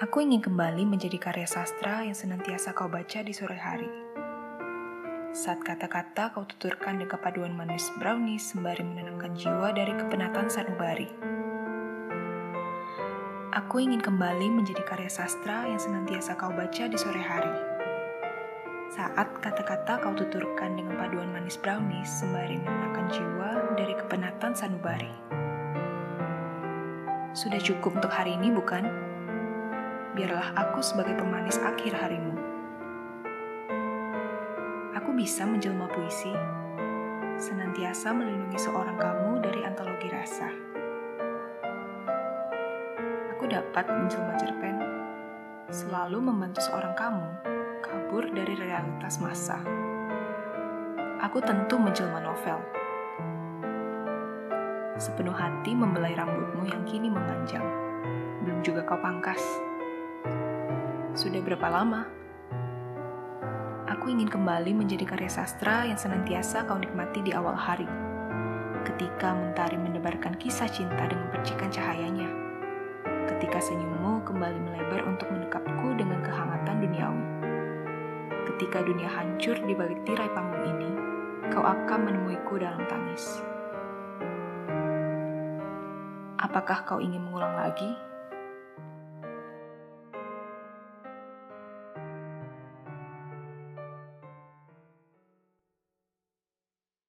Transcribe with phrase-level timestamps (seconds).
[0.00, 3.84] Aku ingin kembali menjadi karya sastra yang senantiasa kau baca di sore hari.
[5.36, 11.04] Saat kata-kata kau tuturkan dengan kepaduan manis brownies sembari menenangkan jiwa dari kepenatan sanubari.
[13.52, 17.52] Aku ingin kembali menjadi karya sastra yang senantiasa kau baca di sore hari.
[18.96, 25.12] Saat kata-kata kau tuturkan dengan paduan manis brownies sembari menenangkan jiwa dari kepenatan sanubari.
[27.36, 29.09] Sudah cukup untuk hari ini, bukan?
[30.10, 32.34] Biarlah aku sebagai pemanis akhir harimu.
[34.98, 36.34] Aku bisa menjelma puisi,
[37.38, 40.50] senantiasa melindungi seorang kamu dari antologi rasa.
[43.38, 44.76] Aku dapat menjelma cerpen,
[45.70, 47.30] selalu membantu seorang kamu
[47.78, 49.62] kabur dari realitas masa.
[51.22, 52.58] Aku tentu menjelma novel.
[54.98, 57.64] Sepenuh hati membelai rambutmu yang kini memanjang.
[58.42, 59.69] Belum juga kau pangkas.
[61.10, 62.06] Sudah berapa lama?
[63.90, 67.90] Aku ingin kembali menjadi karya sastra yang senantiasa kau nikmati di awal hari.
[68.86, 72.30] Ketika mentari mendebarkan kisah cinta dengan percikan cahayanya.
[73.26, 77.26] Ketika senyummu kembali melebar untuk mendekapku dengan kehangatan duniawi.
[78.54, 80.90] Ketika dunia hancur di balik tirai panggung ini,
[81.50, 83.42] kau akan menemuiku dalam tangis.
[86.38, 88.09] Apakah kau ingin mengulang lagi?